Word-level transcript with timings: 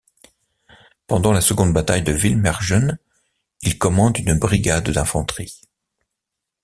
Pendant 1.05 1.31
la 1.31 1.41
seconde 1.41 1.73
bataille 1.73 2.01
de 2.01 2.11
Villmergen, 2.11 2.97
il 3.61 3.77
commande 3.77 4.17
une 4.17 4.39
brigade 4.39 4.89
d'infanterie. 4.89 5.61